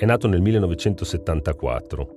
è 0.00 0.06
nato 0.06 0.28
nel 0.28 0.40
1974. 0.40 2.08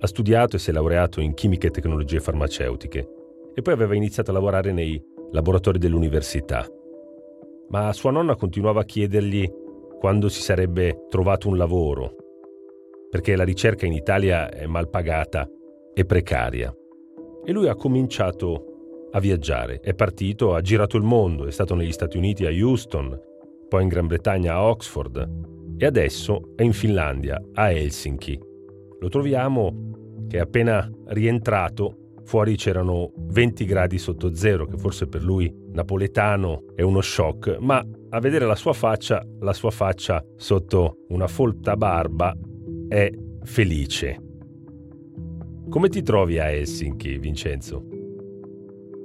Ha 0.00 0.06
studiato 0.06 0.56
e 0.56 0.58
si 0.58 0.68
è 0.68 0.72
laureato 0.74 1.22
in 1.22 1.32
chimica 1.32 1.66
e 1.66 1.70
tecnologie 1.70 2.20
farmaceutiche 2.20 3.08
e 3.54 3.62
poi 3.62 3.72
aveva 3.72 3.94
iniziato 3.94 4.30
a 4.30 4.34
lavorare 4.34 4.70
nei 4.70 5.02
laboratori 5.30 5.78
dell'università. 5.78 6.66
Ma 7.70 7.90
sua 7.94 8.10
nonna 8.10 8.36
continuava 8.36 8.82
a 8.82 8.84
chiedergli 8.84 9.50
quando 9.98 10.28
si 10.28 10.42
sarebbe 10.42 11.06
trovato 11.08 11.48
un 11.48 11.56
lavoro, 11.56 12.16
perché 13.08 13.34
la 13.34 13.44
ricerca 13.44 13.86
in 13.86 13.94
Italia 13.94 14.50
è 14.50 14.66
mal 14.66 14.90
pagata 14.90 15.48
e 15.94 16.04
precaria. 16.04 16.70
E 17.46 17.50
lui 17.50 17.66
ha 17.66 17.76
cominciato 17.76 19.08
a 19.10 19.20
viaggiare, 19.20 19.80
è 19.80 19.94
partito, 19.94 20.52
ha 20.52 20.60
girato 20.60 20.98
il 20.98 21.02
mondo, 21.02 21.46
è 21.46 21.50
stato 21.50 21.74
negli 21.74 21.92
Stati 21.92 22.18
Uniti 22.18 22.44
a 22.44 22.50
Houston, 22.50 23.18
poi 23.70 23.84
in 23.84 23.88
Gran 23.88 24.06
Bretagna 24.06 24.52
a 24.52 24.68
Oxford, 24.68 25.60
e 25.82 25.86
adesso 25.86 26.52
è 26.54 26.62
in 26.62 26.72
Finlandia, 26.72 27.42
a 27.54 27.72
Helsinki. 27.72 28.38
Lo 29.00 29.08
troviamo 29.08 30.26
che 30.28 30.36
è 30.36 30.40
appena 30.40 30.88
rientrato, 31.06 32.20
fuori 32.22 32.54
c'erano 32.54 33.10
20 33.16 33.64
gradi 33.64 33.98
sotto 33.98 34.32
zero, 34.32 34.64
che 34.66 34.76
forse 34.76 35.08
per 35.08 35.24
lui 35.24 35.52
napoletano 35.72 36.66
è 36.76 36.82
uno 36.82 37.00
shock, 37.00 37.56
ma 37.58 37.84
a 38.10 38.20
vedere 38.20 38.46
la 38.46 38.54
sua 38.54 38.72
faccia, 38.72 39.26
la 39.40 39.52
sua 39.52 39.72
faccia 39.72 40.24
sotto 40.36 40.98
una 41.08 41.26
folta 41.26 41.76
barba 41.76 42.32
è 42.86 43.10
felice. 43.42 44.22
Come 45.68 45.88
ti 45.88 46.02
trovi 46.02 46.38
a 46.38 46.48
Helsinki, 46.48 47.18
Vincenzo? 47.18 47.91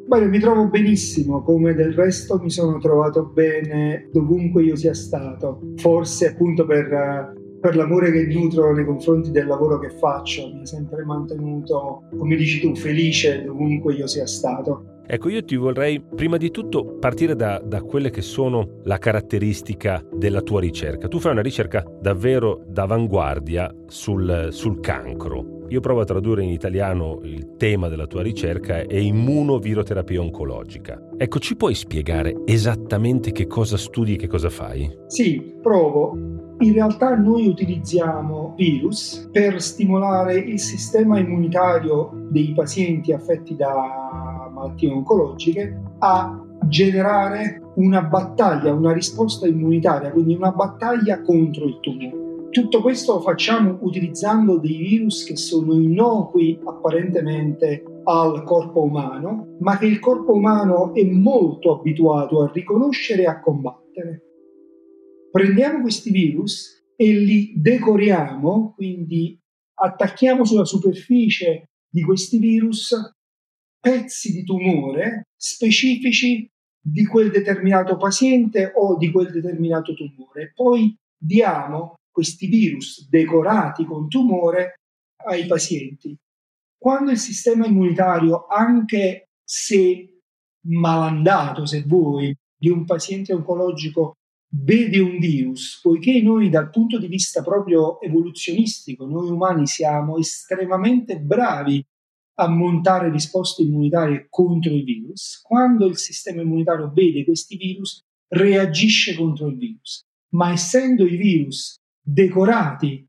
Beh, 0.07 0.25
mi 0.25 0.39
trovo 0.39 0.69
benissimo, 0.69 1.43
come 1.43 1.73
del 1.73 1.93
resto 1.93 2.39
mi 2.41 2.49
sono 2.49 2.77
trovato 2.79 3.25
bene 3.25 4.07
dovunque 4.13 4.63
io 4.63 4.77
sia 4.77 4.93
stato. 4.93 5.59
Forse 5.75 6.29
appunto 6.29 6.65
per, 6.65 7.33
per 7.59 7.75
l'amore 7.75 8.11
che 8.13 8.25
nutro 8.25 8.73
nei 8.73 8.85
confronti 8.85 9.31
del 9.31 9.47
lavoro 9.47 9.79
che 9.79 9.89
faccio, 9.89 10.47
mi 10.47 10.61
ha 10.61 10.65
sempre 10.65 11.03
mantenuto, 11.03 12.03
come 12.17 12.37
dici 12.37 12.61
tu, 12.61 12.73
felice 12.73 13.43
dovunque 13.43 13.95
io 13.95 14.07
sia 14.07 14.25
stato. 14.25 15.01
Ecco, 15.05 15.27
io 15.27 15.43
ti 15.43 15.57
vorrei 15.57 16.01
prima 16.01 16.37
di 16.37 16.51
tutto 16.51 16.97
partire 16.99 17.35
da, 17.35 17.61
da, 17.63 17.81
quelle 17.81 18.09
che 18.09 18.21
sono 18.21 18.79
la 18.83 18.97
caratteristica 18.97 20.01
della 20.13 20.41
tua 20.41 20.61
ricerca. 20.61 21.09
Tu 21.09 21.19
fai 21.19 21.33
una 21.33 21.41
ricerca 21.41 21.83
davvero 22.01 22.63
d'avanguardia 22.65 23.73
sul, 23.87 24.47
sul 24.51 24.79
cancro. 24.79 25.56
Io 25.69 25.81
provo 25.81 25.99
a 25.99 26.05
tradurre 26.05 26.43
in 26.43 26.49
italiano 26.49 27.19
il 27.23 27.55
tema 27.57 27.89
della 27.89 28.07
tua 28.07 28.21
ricerca 28.21 28.77
è 28.77 28.95
immunoviroterapia 28.95 30.21
oncologica. 30.21 31.09
Ecco, 31.17 31.39
ci 31.39 31.57
puoi 31.57 31.75
spiegare 31.75 32.43
esattamente 32.45 33.33
che 33.33 33.47
cosa 33.47 33.75
studi 33.75 34.13
e 34.13 34.15
che 34.15 34.27
cosa 34.27 34.49
fai? 34.49 34.89
Sì, 35.07 35.55
provo. 35.61 36.15
In 36.59 36.71
realtà 36.71 37.15
noi 37.15 37.47
utilizziamo 37.47 38.53
virus 38.55 39.27
per 39.31 39.61
stimolare 39.61 40.37
il 40.37 40.59
sistema 40.59 41.19
immunitario 41.19 42.11
dei 42.29 42.53
pazienti 42.55 43.11
affetti 43.11 43.55
da 43.55 44.49
malattie 44.53 44.89
oncologiche 44.89 45.81
a 45.99 46.41
generare 46.65 47.61
una 47.75 48.01
battaglia, 48.03 48.73
una 48.73 48.93
risposta 48.93 49.45
immunitaria, 49.47 50.11
quindi 50.11 50.33
una 50.33 50.51
battaglia 50.51 51.21
contro 51.21 51.65
il 51.65 51.77
tumore. 51.81 52.26
Tutto 52.49 52.81
questo 52.81 53.13
lo 53.13 53.21
facciamo 53.21 53.77
utilizzando 53.81 54.57
dei 54.57 54.77
virus 54.77 55.23
che 55.23 55.35
sono 55.35 55.73
innocui 55.73 56.59
apparentemente 56.63 57.83
al 58.03 58.43
corpo 58.43 58.83
umano, 58.83 59.57
ma 59.59 59.77
che 59.77 59.85
il 59.85 59.99
corpo 59.99 60.33
umano 60.33 60.93
è 60.93 61.03
molto 61.03 61.77
abituato 61.77 62.41
a 62.41 62.51
riconoscere 62.51 63.23
e 63.23 63.27
a 63.27 63.39
combattere. 63.39 64.21
Prendiamo 65.29 65.81
questi 65.81 66.09
virus 66.09 66.83
e 66.95 67.11
li 67.13 67.53
decoriamo, 67.57 68.73
quindi 68.75 69.39
attacchiamo 69.73 70.45
sulla 70.45 70.65
superficie 70.65 71.69
di 71.89 72.01
questi 72.01 72.39
virus 72.39 72.95
pezzi 73.79 74.31
di 74.33 74.43
tumore 74.43 75.27
specifici 75.35 76.49
di 76.81 77.05
quel 77.05 77.29
determinato 77.29 77.97
paziente 77.97 78.71
o 78.75 78.97
di 78.97 79.11
quel 79.11 79.31
determinato 79.31 79.93
tumore. 79.93 80.51
Poi 80.55 80.95
diamo 81.15 81.96
questi 82.17 82.47
virus 82.47 83.07
decorati 83.09 83.85
con 83.85 84.07
tumore 84.07 84.79
ai 85.27 85.45
pazienti. 85.45 86.17
Quando 86.75 87.11
il 87.11 87.19
sistema 87.19 87.67
immunitario, 87.67 88.47
anche 88.47 89.27
se 89.43 90.17
malandato, 90.65 91.67
se 91.67 91.83
vuoi, 91.83 92.35
di 92.59 92.69
un 92.69 92.85
paziente 92.85 93.33
oncologico 93.33 94.13
vede 94.49 94.97
un 94.97 95.19
virus, 95.19 95.79
poiché 95.83 96.19
noi 96.23 96.49
dal 96.49 96.71
punto 96.71 96.97
di 96.97 97.05
vista 97.05 97.43
proprio 97.43 98.01
evoluzionistico, 98.01 99.05
noi 99.05 99.29
umani 99.29 99.67
siamo 99.67 100.17
estremamente 100.17 101.19
bravi 101.19 101.85
a 102.39 102.47
montare 102.47 103.11
risposte 103.11 103.61
immunitarie 103.61 104.25
contro 104.27 104.73
i 104.73 104.81
virus, 104.81 105.39
quando 105.43 105.85
il 105.85 105.97
sistema 105.97 106.41
immunitario 106.41 106.91
vede 106.91 107.23
questi 107.23 107.57
virus 107.57 108.01
reagisce 108.29 109.15
contro 109.15 109.49
il 109.49 109.57
virus. 109.57 110.01
Ma 110.29 110.51
essendo 110.51 111.05
i 111.05 111.15
virus 111.15 111.77
decorati, 112.07 113.05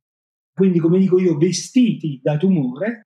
quindi 0.53 0.81
come 0.81 0.99
dico 0.99 1.21
io, 1.21 1.37
vestiti 1.37 2.19
da 2.21 2.37
tumore, 2.37 3.03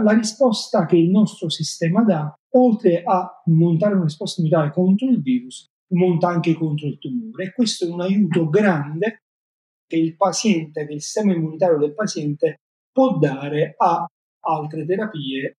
la 0.00 0.12
risposta 0.12 0.86
che 0.86 0.96
il 0.96 1.10
nostro 1.10 1.48
sistema 1.48 2.04
dà, 2.04 2.32
oltre 2.54 3.02
a 3.02 3.42
montare 3.46 3.94
una 3.94 4.04
risposta 4.04 4.40
immunitaria 4.40 4.72
contro 4.72 5.08
il 5.08 5.20
virus, 5.20 5.66
monta 5.94 6.28
anche 6.28 6.54
contro 6.54 6.86
il 6.86 6.98
tumore. 6.98 7.44
E 7.44 7.52
questo 7.52 7.86
è 7.86 7.90
un 7.90 8.02
aiuto 8.02 8.48
grande 8.48 9.22
che 9.86 9.96
il 9.96 10.16
paziente, 10.16 10.86
che 10.86 10.92
il 10.92 11.02
sistema 11.02 11.32
immunitario 11.32 11.78
del 11.78 11.94
paziente 11.94 12.60
può 12.92 13.18
dare 13.18 13.74
a 13.76 14.06
altre 14.40 14.86
terapie 14.86 15.56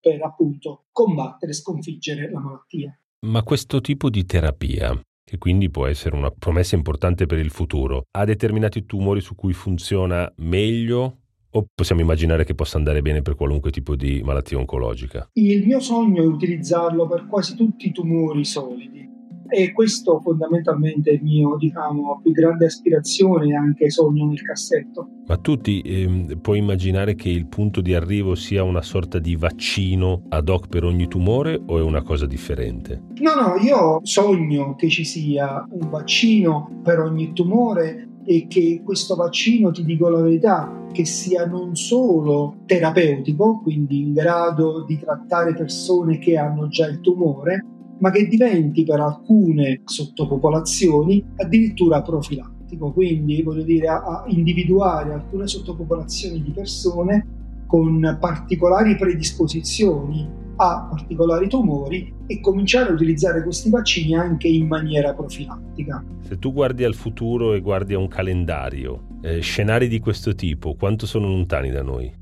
per 0.00 0.22
appunto 0.22 0.86
combattere 0.92 1.50
e 1.50 1.54
sconfiggere 1.54 2.30
la 2.30 2.38
malattia. 2.38 2.96
Ma 3.26 3.42
questo 3.42 3.80
tipo 3.80 4.10
di 4.10 4.24
terapia 4.24 5.00
che 5.28 5.36
quindi 5.36 5.68
può 5.68 5.86
essere 5.86 6.16
una 6.16 6.30
promessa 6.30 6.74
importante 6.74 7.26
per 7.26 7.38
il 7.38 7.50
futuro, 7.50 8.04
ha 8.12 8.24
determinati 8.24 8.86
tumori 8.86 9.20
su 9.20 9.34
cui 9.34 9.52
funziona 9.52 10.32
meglio 10.36 11.18
o 11.50 11.66
possiamo 11.74 12.00
immaginare 12.00 12.44
che 12.44 12.54
possa 12.54 12.78
andare 12.78 13.02
bene 13.02 13.20
per 13.20 13.34
qualunque 13.34 13.70
tipo 13.70 13.94
di 13.94 14.22
malattia 14.24 14.56
oncologica? 14.56 15.28
Il 15.34 15.66
mio 15.66 15.80
sogno 15.80 16.22
è 16.22 16.26
utilizzarlo 16.26 17.06
per 17.06 17.26
quasi 17.26 17.56
tutti 17.56 17.88
i 17.88 17.92
tumori 17.92 18.42
solidi 18.46 19.17
e 19.48 19.72
questo 19.72 20.20
fondamentalmente 20.20 21.10
è 21.10 21.14
il 21.14 21.22
mio, 21.22 21.56
diciamo, 21.56 22.20
più 22.22 22.32
grande 22.32 22.66
aspirazione 22.66 23.48
e 23.48 23.54
anche 23.54 23.90
sogno 23.90 24.26
nel 24.26 24.42
cassetto. 24.42 25.08
Ma 25.26 25.36
tu 25.36 25.58
ti 25.58 25.80
eh, 25.82 26.36
puoi 26.40 26.58
immaginare 26.58 27.14
che 27.14 27.28
il 27.28 27.46
punto 27.46 27.80
di 27.80 27.94
arrivo 27.94 28.34
sia 28.34 28.62
una 28.62 28.82
sorta 28.82 29.18
di 29.18 29.36
vaccino 29.36 30.22
ad 30.28 30.48
hoc 30.48 30.68
per 30.68 30.84
ogni 30.84 31.06
tumore 31.08 31.60
o 31.66 31.78
è 31.78 31.82
una 31.82 32.02
cosa 32.02 32.26
differente? 32.26 33.02
No, 33.20 33.34
no, 33.34 33.56
io 33.62 34.00
sogno 34.02 34.74
che 34.74 34.88
ci 34.88 35.04
sia 35.04 35.66
un 35.70 35.88
vaccino 35.90 36.80
per 36.82 37.00
ogni 37.00 37.32
tumore 37.32 38.08
e 38.24 38.46
che 38.46 38.82
questo 38.84 39.16
vaccino, 39.16 39.70
ti 39.70 39.84
dico 39.84 40.10
la 40.10 40.20
verità, 40.20 40.84
che 40.92 41.06
sia 41.06 41.46
non 41.46 41.74
solo 41.76 42.56
terapeutico, 42.66 43.60
quindi 43.62 44.02
in 44.02 44.12
grado 44.12 44.84
di 44.84 44.98
trattare 44.98 45.54
persone 45.54 46.18
che 46.18 46.36
hanno 46.36 46.68
già 46.68 46.86
il 46.86 47.00
tumore, 47.00 47.64
ma 47.98 48.10
che 48.10 48.26
diventi 48.26 48.84
per 48.84 49.00
alcune 49.00 49.82
sottopopolazioni 49.84 51.24
addirittura 51.36 52.02
profilattico, 52.02 52.92
quindi 52.92 53.42
voglio 53.42 53.62
dire 53.62 53.88
a, 53.88 54.24
individuare 54.28 55.12
alcune 55.12 55.46
sottopopolazioni 55.46 56.42
di 56.42 56.50
persone 56.50 57.26
con 57.66 58.16
particolari 58.20 58.96
predisposizioni 58.96 60.46
a 60.60 60.88
particolari 60.90 61.48
tumori 61.48 62.12
e 62.26 62.40
cominciare 62.40 62.90
a 62.90 62.92
utilizzare 62.92 63.42
questi 63.42 63.70
vaccini 63.70 64.16
anche 64.16 64.48
in 64.48 64.66
maniera 64.66 65.14
profilattica. 65.14 66.04
Se 66.20 66.38
tu 66.38 66.52
guardi 66.52 66.84
al 66.84 66.94
futuro 66.94 67.54
e 67.54 67.60
guardi 67.60 67.94
a 67.94 67.98
un 67.98 68.08
calendario, 68.08 69.18
eh, 69.22 69.40
scenari 69.40 69.88
di 69.88 70.00
questo 70.00 70.34
tipo, 70.34 70.74
quanto 70.74 71.06
sono 71.06 71.28
lontani 71.28 71.70
da 71.70 71.82
noi? 71.82 72.12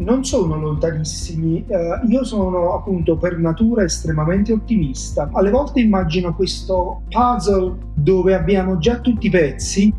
Non 0.00 0.24
sono 0.24 0.58
lontanissimi. 0.58 1.64
Eh, 1.66 2.00
io 2.06 2.24
sono 2.24 2.74
appunto 2.74 3.16
per 3.16 3.38
natura 3.38 3.84
estremamente 3.84 4.52
ottimista. 4.52 5.28
Alle 5.32 5.50
volte 5.50 5.80
immagino 5.80 6.34
questo 6.34 7.02
puzzle 7.08 7.76
dove 7.94 8.34
abbiamo 8.34 8.78
già 8.78 9.00
tutti 9.00 9.26
i 9.26 9.30
pezzi, 9.30 9.92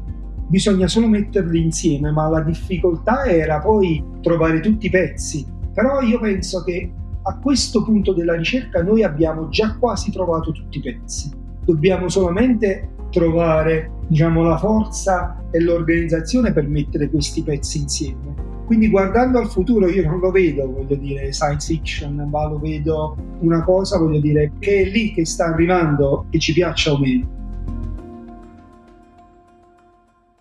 bisogna 0.48 0.88
solo 0.88 1.08
metterli 1.08 1.62
insieme, 1.62 2.12
ma 2.12 2.28
la 2.28 2.42
difficoltà 2.42 3.26
era 3.26 3.60
poi 3.60 4.04
trovare 4.22 4.60
tutti 4.60 4.88
i 4.88 4.90
pezzi. 4.90 5.46
Però 5.74 6.02
io 6.02 6.20
penso 6.20 6.64
che 6.64 6.92
a 7.24 7.38
questo 7.38 7.84
punto 7.84 8.14
della 8.14 8.36
ricerca 8.36 8.82
noi 8.82 9.04
abbiamo 9.04 9.48
già 9.50 9.78
quasi 9.78 10.12
trovato 10.12 10.52
tutti 10.52 10.80
i 10.80 10.82
pezzi. 10.82 11.32
Dobbiamo 11.64 12.10
solamente 12.10 12.90
trovare 13.12 13.92
diciamo, 14.08 14.42
la 14.42 14.58
forza 14.58 15.44
e 15.52 15.62
l'organizzazione 15.62 16.52
per 16.52 16.68
mettere 16.68 17.10
questi 17.10 17.44
pezzi 17.44 17.80
insieme. 17.80 18.51
Quindi 18.66 18.90
guardando 18.90 19.40
al 19.40 19.50
futuro 19.50 19.90
io 19.90 20.06
non 20.06 20.20
lo 20.20 20.32
vedo, 20.32 20.72
voglio 20.72 20.96
dire, 20.96 21.32
science 21.34 21.74
fiction, 21.74 22.16
ma 22.30 22.48
lo 22.48 22.60
vedo 22.60 23.18
una 23.40 23.64
cosa, 23.64 23.98
voglio 23.98 24.20
dire, 24.20 24.54
che 24.60 24.82
è 24.82 24.86
lì 24.86 25.14
che 25.14 25.26
sta 25.26 25.46
arrivando, 25.46 26.26
che 26.30 26.40
ci 26.40 26.54
piaccia 26.54 26.94
o 26.94 27.00
meno. 27.00 27.40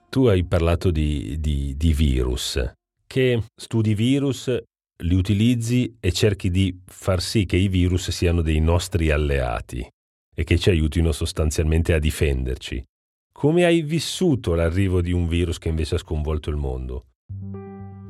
Tu 0.08 0.26
hai 0.26 0.44
parlato 0.44 0.90
di, 0.90 1.36
di, 1.38 1.74
di 1.76 1.92
virus, 1.92 2.60
che 3.06 3.42
studi 3.54 3.94
virus, 3.94 4.62
li 5.02 5.14
utilizzi 5.14 5.96
e 6.00 6.12
cerchi 6.12 6.50
di 6.50 6.82
far 6.84 7.20
sì 7.20 7.46
che 7.46 7.56
i 7.56 7.68
virus 7.68 8.10
siano 8.10 8.42
dei 8.42 8.60
nostri 8.60 9.10
alleati 9.10 9.86
e 10.34 10.44
che 10.44 10.58
ci 10.58 10.70
aiutino 10.70 11.12
sostanzialmente 11.12 11.92
a 11.92 11.98
difenderci. 11.98 12.82
Come 13.32 13.64
hai 13.64 13.82
vissuto 13.82 14.54
l'arrivo 14.54 15.00
di 15.00 15.12
un 15.12 15.26
virus 15.26 15.58
che 15.58 15.68
invece 15.68 15.94
ha 15.94 15.98
sconvolto 15.98 16.50
il 16.50 16.56
mondo? 16.56 17.06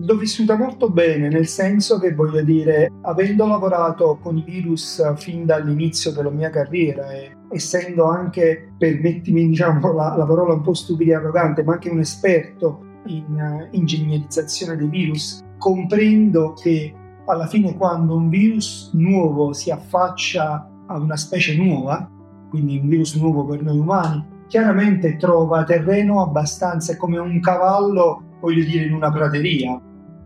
L'ho 0.02 0.16
vissuta 0.16 0.56
molto 0.56 0.88
bene, 0.88 1.28
nel 1.28 1.46
senso 1.46 1.98
che 1.98 2.14
voglio 2.14 2.42
dire, 2.42 2.90
avendo 3.02 3.46
lavorato 3.46 4.18
con 4.22 4.38
i 4.38 4.42
virus 4.42 5.14
fin 5.16 5.44
dall'inizio 5.44 6.10
della 6.12 6.30
mia 6.30 6.48
carriera 6.48 7.10
e 7.12 7.36
essendo 7.50 8.04
anche, 8.04 8.72
permettimi 8.78 9.46
diciamo 9.48 9.92
la, 9.92 10.16
la 10.16 10.24
parola 10.24 10.54
un 10.54 10.62
po' 10.62 10.72
stupida 10.72 11.12
e 11.12 11.14
arrogante, 11.16 11.62
ma 11.62 11.74
anche 11.74 11.90
un 11.90 11.98
esperto 11.98 12.82
in 13.06 13.24
uh, 13.28 13.76
ingegnerizzazione 13.76 14.74
dei 14.76 14.88
virus, 14.88 15.44
comprendo 15.58 16.54
che 16.54 16.94
alla 17.26 17.46
fine 17.46 17.76
quando 17.76 18.16
un 18.16 18.30
virus 18.30 18.92
nuovo 18.94 19.52
si 19.52 19.70
affaccia 19.70 20.66
a 20.86 20.98
una 20.98 21.16
specie 21.18 21.54
nuova, 21.56 22.08
quindi 22.48 22.78
un 22.78 22.88
virus 22.88 23.16
nuovo 23.16 23.44
per 23.44 23.62
noi 23.62 23.78
umani, 23.78 24.26
chiaramente 24.46 25.18
trova 25.18 25.62
terreno 25.64 26.22
abbastanza 26.22 26.96
come 26.96 27.18
un 27.18 27.38
cavallo, 27.40 28.22
voglio 28.40 28.64
dire, 28.64 28.86
in 28.86 28.94
una 28.94 29.12
prateria, 29.12 29.78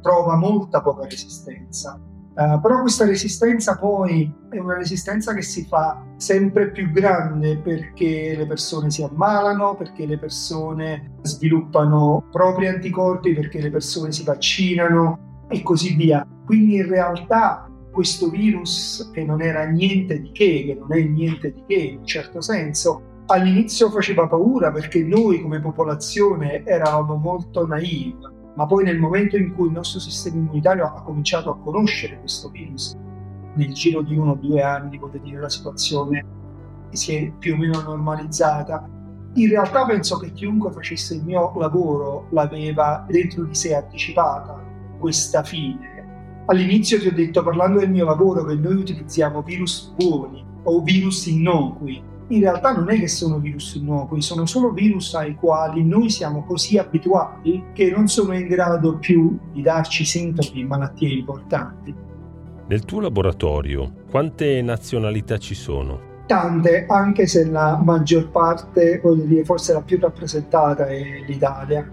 trova 0.05 0.37
molta 0.37 0.83
poca 0.83 1.05
resistenza. 1.05 1.99
Uh, 2.37 2.61
però 2.61 2.81
questa 2.81 3.07
resistenza 3.07 3.79
poi 3.79 4.31
è 4.51 4.59
una 4.59 4.77
resistenza 4.77 5.33
che 5.33 5.43
si 5.43 5.65
fa 5.65 6.05
sempre 6.17 6.73
più 6.73 6.91
grande 6.91 7.59
perché 7.59 8.35
le 8.37 8.47
persone 8.47 8.91
si 8.91 9.03
ammalano, 9.03 9.77
perché 9.77 10.05
le 10.05 10.19
persone 10.19 11.13
sviluppano 11.23 12.27
propri 12.31 12.67
anticorpi, 12.67 13.33
perché 13.33 13.61
le 13.61 13.71
persone 13.71 14.13
si 14.13 14.25
vaccinano 14.25 15.47
e 15.49 15.63
così 15.63 15.95
via. 15.95 16.27
Quindi 16.45 16.77
in 16.77 16.89
realtà 16.89 17.71
questo 17.91 18.29
virus 18.29 19.11
che 19.13 19.25
non 19.25 19.41
era 19.41 19.65
niente 19.65 20.21
di 20.21 20.33
che, 20.33 20.65
che 20.67 20.77
non 20.79 20.93
è 20.93 21.01
niente 21.03 21.53
di 21.53 21.63
che 21.67 21.75
in 21.75 21.99
un 21.99 22.05
certo 22.05 22.41
senso, 22.43 23.23
all'inizio 23.27 23.89
faceva 23.91 24.27
paura 24.27 24.71
perché 24.71 25.03
noi 25.03 25.41
come 25.41 25.61
popolazione 25.61 26.65
eravamo 26.65 27.15
molto 27.15 27.65
naive, 27.67 28.33
ma 28.55 28.67
poi 28.67 28.85
nel 28.85 28.99
momento 28.99 29.37
in 29.37 29.55
cui 29.55 29.67
il 29.67 29.73
nostro 29.73 30.01
sistema 30.01 30.37
immunitario 30.37 30.85
ha 30.85 31.03
cominciato 31.03 31.51
a 31.51 31.59
conoscere 31.59 32.19
questo 32.19 32.49
virus, 32.51 32.97
nel 33.55 33.73
giro 33.73 34.03
di 34.03 34.17
uno 34.17 34.33
o 34.33 34.35
due 34.37 34.63
anni, 34.63 34.99
potete 34.99 35.25
dire, 35.25 35.41
la 35.41 35.49
situazione 35.49 36.25
si 36.91 37.15
è 37.15 37.33
più 37.39 37.55
o 37.55 37.57
meno 37.57 37.81
normalizzata. 37.81 38.89
In 39.35 39.49
realtà 39.49 39.85
penso 39.85 40.17
che 40.19 40.33
chiunque 40.33 40.71
facesse 40.73 41.15
il 41.15 41.25
mio 41.25 41.53
lavoro 41.57 42.27
l'aveva 42.31 43.05
dentro 43.09 43.45
di 43.45 43.55
sé 43.55 43.75
anticipata 43.75 44.63
questa 44.99 45.43
fine 45.43 45.95
All'inizio 46.47 46.99
ti 47.01 47.07
ho 47.07 47.13
detto, 47.13 47.43
parlando 47.43 47.79
del 47.79 47.91
mio 47.91 48.05
lavoro, 48.05 48.45
che 48.45 48.55
noi 48.55 48.75
utilizziamo 48.75 49.41
virus 49.41 49.95
buoni 49.97 50.45
o 50.65 50.83
virus 50.83 51.25
innocui. 51.27 52.03
In 52.29 52.41
realtà 52.41 52.73
non 52.73 52.89
è 52.89 52.99
che 52.99 53.09
sono 53.09 53.39
virus 53.39 53.75
innocui, 53.75 54.23
sono 54.23 54.47
solo 54.47 54.71
virus 54.71 55.15
ai 55.15 55.35
quali 55.35 55.85
noi 55.85 56.09
siamo 56.09 56.45
così 56.45 56.79
abituati 56.79 57.65
che 57.75 57.91
non 57.91 58.09
sono 58.09 58.35
in 58.35 58.47
grado 58.47 58.97
più 58.97 59.39
di 59.53 59.61
darci 59.61 60.05
sintomi 60.05 60.63
e 60.63 60.65
malattie 60.65 61.09
importanti. 61.09 61.95
Nel 62.67 62.85
tuo 62.85 63.01
laboratorio, 63.01 63.93
quante 64.11 64.63
nazionalità 64.63 65.37
ci 65.37 65.55
sono? 65.55 66.13
Tante, 66.27 66.87
anche 66.89 67.27
se 67.27 67.45
la 67.45 67.79
maggior 67.85 68.31
parte, 68.31 69.01
voglio 69.03 69.25
dire, 69.25 69.45
forse 69.45 69.75
la 69.75 69.83
più 69.83 69.99
rappresentata 70.01 70.87
è 70.87 71.25
l'Italia 71.27 71.87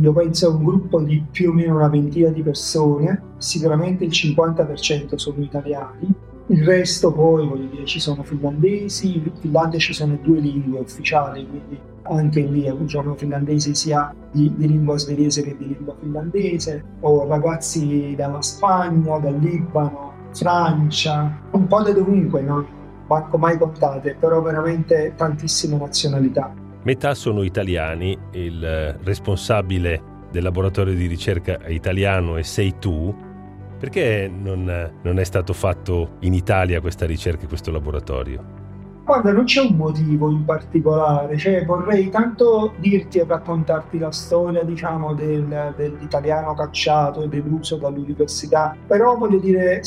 io 0.00 0.12
penso 0.12 0.46
a 0.46 0.50
un 0.50 0.62
gruppo 0.62 1.00
di 1.00 1.24
più 1.28 1.50
o 1.50 1.52
meno 1.52 1.74
una 1.74 1.88
ventina 1.88 2.28
di 2.28 2.42
persone, 2.42 3.20
sicuramente 3.38 4.04
il 4.04 4.10
50% 4.10 5.16
sono 5.16 5.42
italiani, 5.42 6.14
il 6.48 6.64
resto 6.64 7.12
poi, 7.12 7.46
voglio 7.46 7.68
dire, 7.68 7.84
ci 7.84 8.00
sono 8.00 8.22
finlandesi, 8.22 9.16
in 9.16 9.30
Finlandia 9.40 9.78
ci 9.78 9.92
sono 9.92 10.18
due 10.22 10.40
lingue 10.40 10.80
ufficiali, 10.80 11.46
quindi 11.46 11.78
anche 12.04 12.40
lì 12.40 12.74
diciamo 12.78 13.14
finlandesi 13.14 13.74
sia 13.74 14.14
di, 14.32 14.50
di, 14.56 14.66
lingua 14.66 14.96
svedese 14.96 15.42
che 15.42 15.54
di 15.58 15.66
lingua 15.66 15.94
finlandese, 16.00 16.82
o 17.00 17.26
ragazzi 17.26 18.14
dalla 18.16 18.40
Spagna, 18.40 19.18
dal 19.18 19.38
Libano, 19.38 20.14
Francia, 20.32 21.38
un 21.50 21.66
po' 21.66 21.82
da 21.82 21.92
dovunque, 21.92 22.40
non 22.40 22.66
manco 23.06 23.36
mai 23.36 23.58
contate, 23.58 24.16
però 24.18 24.40
veramente 24.40 25.12
tantissime 25.16 25.76
nazionalità. 25.76 26.52
Metà 26.82 27.14
sono 27.14 27.42
italiani, 27.42 28.16
il 28.32 28.96
responsabile 29.02 30.16
del 30.30 30.42
laboratorio 30.42 30.94
di 30.94 31.06
ricerca 31.06 31.58
italiano 31.66 32.36
e 32.36 32.42
sei 32.42 32.74
tu. 32.78 33.14
Perché 33.78 34.28
non, 34.28 34.90
non 35.02 35.18
è 35.18 35.24
stato 35.24 35.52
fatto 35.52 36.16
in 36.20 36.34
Italia 36.34 36.80
questa 36.80 37.06
ricerca 37.06 37.44
e 37.44 37.46
questo 37.46 37.70
laboratorio? 37.70 38.58
Guarda, 39.08 39.32
non 39.32 39.44
c'è 39.44 39.62
un 39.62 39.74
motivo 39.74 40.30
in 40.30 40.44
particolare, 40.44 41.38
cioè 41.38 41.64
vorrei 41.64 42.10
tanto 42.10 42.74
dirti 42.76 43.18
e 43.18 43.24
raccontarti 43.26 43.98
la 43.98 44.12
storia, 44.12 44.62
diciamo, 44.64 45.14
del, 45.14 45.72
dell'italiano 45.74 46.52
cacciato 46.52 47.22
e 47.22 47.28
deluso 47.28 47.76
dall'università, 47.78 48.76
però 48.86 49.16
voglio 49.16 49.38
dire, 49.38 49.80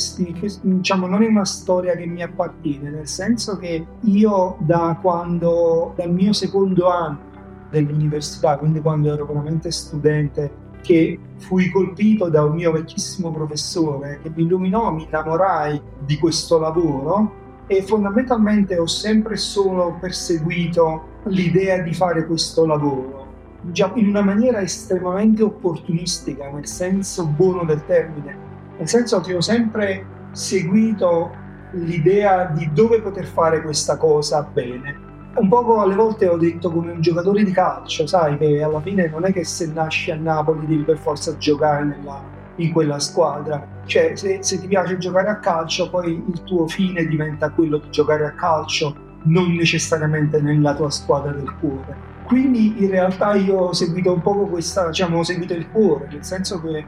diciamo, 0.62 1.06
non 1.06 1.22
è 1.22 1.28
una 1.28 1.44
storia 1.44 1.94
che 1.94 2.04
mi 2.04 2.20
appartiene, 2.20 2.90
nel 2.90 3.06
senso 3.06 3.58
che 3.58 3.86
io 4.00 4.56
da 4.58 4.98
quando, 5.00 5.92
dal 5.94 6.10
mio 6.10 6.32
secondo 6.32 6.88
anno 6.88 7.30
dell'università, 7.70 8.58
quindi 8.58 8.80
quando 8.80 9.12
ero 9.12 9.24
veramente 9.24 9.70
studente, 9.70 10.61
che 10.82 11.18
fui 11.38 11.70
colpito 11.70 12.28
da 12.28 12.44
un 12.44 12.54
mio 12.54 12.72
vecchissimo 12.72 13.32
professore 13.32 14.20
che 14.22 14.30
mi 14.34 14.42
illuminò, 14.42 14.92
mi 14.92 15.04
innamorai 15.04 15.80
di 16.04 16.18
questo 16.18 16.58
lavoro 16.58 17.40
e 17.66 17.82
fondamentalmente 17.82 18.76
ho 18.78 18.86
sempre 18.86 19.36
solo 19.36 19.96
perseguito 20.00 21.20
l'idea 21.24 21.78
di 21.78 21.94
fare 21.94 22.26
questo 22.26 22.66
lavoro 22.66 23.30
già 23.70 23.92
in 23.94 24.08
una 24.08 24.22
maniera 24.22 24.60
estremamente 24.60 25.42
opportunistica 25.42 26.50
nel 26.50 26.66
senso 26.66 27.26
buono 27.26 27.64
del 27.64 27.84
termine 27.86 28.36
nel 28.76 28.88
senso 28.88 29.20
che 29.20 29.34
ho 29.34 29.40
sempre 29.40 30.04
seguito 30.32 31.30
l'idea 31.72 32.46
di 32.46 32.68
dove 32.72 33.00
poter 33.00 33.24
fare 33.24 33.62
questa 33.62 33.96
cosa 33.96 34.42
bene 34.42 35.10
un 35.34 35.48
poco 35.48 35.80
alle 35.80 35.94
volte 35.94 36.28
ho 36.28 36.36
detto 36.36 36.70
come 36.70 36.92
un 36.92 37.00
giocatore 37.00 37.42
di 37.42 37.52
calcio 37.52 38.06
sai 38.06 38.36
che 38.36 38.62
alla 38.62 38.80
fine 38.80 39.08
non 39.08 39.24
è 39.24 39.32
che 39.32 39.44
se 39.44 39.66
nasci 39.66 40.10
a 40.10 40.16
Napoli 40.16 40.66
devi 40.66 40.82
per 40.82 40.98
forza 40.98 41.36
giocare 41.38 41.84
nella 41.84 42.40
in 42.56 42.72
quella 42.72 42.98
squadra. 42.98 43.66
Cioè, 43.86 44.14
se, 44.14 44.42
se, 44.42 44.60
ti 44.60 44.66
piace 44.66 44.98
giocare 44.98 45.28
a 45.28 45.38
calcio, 45.38 45.90
poi 45.90 46.22
il 46.26 46.42
tuo 46.44 46.66
fine 46.66 47.06
diventa 47.06 47.50
quello 47.50 47.78
di 47.78 47.90
giocare 47.90 48.26
a 48.26 48.32
calcio, 48.32 48.94
non 49.24 49.54
necessariamente 49.54 50.40
nella 50.40 50.74
tua 50.74 50.90
squadra 50.90 51.32
del 51.32 51.52
cuore. 51.58 52.10
Quindi 52.24 52.82
in 52.82 52.90
realtà 52.90 53.34
io 53.34 53.56
ho 53.56 53.72
seguito 53.72 54.12
un 54.12 54.22
po' 54.22 54.46
questa, 54.46 54.88
diciamo, 54.88 55.18
ho 55.18 55.22
seguito 55.22 55.54
il 55.54 55.68
cuore, 55.70 56.08
nel 56.10 56.24
senso 56.24 56.60
che 56.60 56.84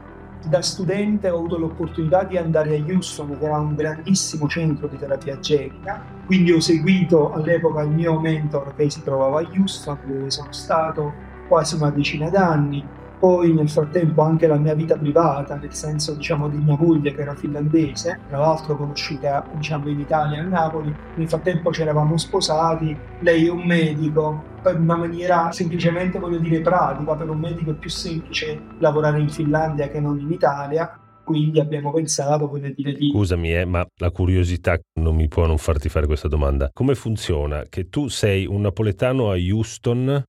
da 0.48 0.62
studente 0.62 1.28
ho 1.28 1.38
avuto 1.38 1.58
l'opportunità 1.58 2.24
di 2.24 2.36
andare 2.36 2.76
a 2.76 2.82
Houston, 2.86 3.38
che 3.38 3.44
era 3.44 3.58
un 3.58 3.74
grandissimo 3.74 4.48
centro 4.48 4.86
di 4.86 4.96
terapia 4.96 5.38
genica, 5.38 6.02
quindi 6.26 6.52
ho 6.52 6.60
seguito 6.60 7.32
all'epoca 7.32 7.82
il 7.82 7.90
mio 7.90 8.18
mentor 8.20 8.74
che 8.74 8.90
si 8.90 9.02
trovava 9.02 9.40
a 9.40 9.48
Houston, 9.54 9.98
dove 10.06 10.30
sono 10.30 10.52
stato 10.52 11.12
quasi 11.48 11.74
una 11.74 11.90
decina 11.90 12.30
d'anni 12.30 12.84
poi 13.24 13.54
nel 13.54 13.70
frattempo 13.70 14.20
anche 14.20 14.46
la 14.46 14.58
mia 14.58 14.74
vita 14.74 14.98
privata, 14.98 15.56
nel 15.56 15.72
senso 15.72 16.12
diciamo 16.12 16.46
di 16.46 16.58
mia 16.58 16.76
moglie 16.78 17.14
che 17.14 17.22
era 17.22 17.34
finlandese, 17.34 18.20
tra 18.28 18.36
l'altro 18.36 18.76
conosciuta 18.76 19.46
diciamo 19.54 19.88
in 19.88 20.00
Italia 20.00 20.40
a 20.40 20.44
Napoli, 20.44 20.94
nel 21.14 21.26
frattempo 21.26 21.72
ci 21.72 21.80
eravamo 21.80 22.18
sposati, 22.18 22.94
lei 23.20 23.46
è 23.46 23.50
un 23.50 23.64
medico, 23.64 24.42
per 24.60 24.78
una 24.78 24.96
maniera 24.96 25.50
semplicemente 25.52 26.18
voglio 26.18 26.36
dire 26.36 26.60
pratica, 26.60 27.16
per 27.16 27.30
un 27.30 27.38
medico 27.38 27.70
è 27.70 27.74
più 27.74 27.88
semplice 27.88 28.60
lavorare 28.80 29.20
in 29.20 29.30
Finlandia 29.30 29.88
che 29.88 30.00
non 30.00 30.20
in 30.20 30.30
Italia, 30.30 31.00
quindi 31.24 31.58
abbiamo 31.60 31.92
pensato, 31.92 32.46
voglio 32.46 32.70
dire, 32.76 32.92
di... 32.92 33.08
Scusami, 33.08 33.54
eh, 33.54 33.64
ma 33.64 33.86
la 34.00 34.10
curiosità 34.10 34.78
non 35.00 35.16
mi 35.16 35.28
può 35.28 35.46
non 35.46 35.56
farti 35.56 35.88
fare 35.88 36.04
questa 36.04 36.28
domanda. 36.28 36.68
Come 36.74 36.94
funziona 36.94 37.64
che 37.70 37.88
tu 37.88 38.08
sei 38.08 38.44
un 38.44 38.60
napoletano 38.60 39.30
a 39.30 39.36
Houston 39.36 40.22